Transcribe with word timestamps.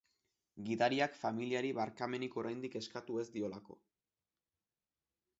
Gidariak 0.67 1.17
familiari 1.23 1.69
barkamenik 1.79 2.37
oraindik 2.43 2.77
eskatu 2.79 3.19
ez 3.25 3.25
diolako. 3.35 3.77